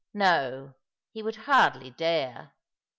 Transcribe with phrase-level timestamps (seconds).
[0.15, 0.73] No,
[1.11, 2.53] he would hardly dare.